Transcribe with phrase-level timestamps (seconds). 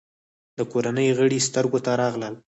[0.57, 2.33] د کورنۍ غړي سترګو ته راغلل.